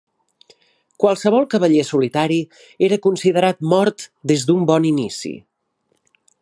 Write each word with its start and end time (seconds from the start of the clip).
Qualsevol 1.03 1.45
cavaller 1.51 1.83
solitari 1.89 2.39
era 2.89 2.99
considerat 3.05 3.63
mort 3.77 4.09
des 4.33 4.49
d'un 4.49 4.69
bon 4.73 4.93
inici. 4.97 5.35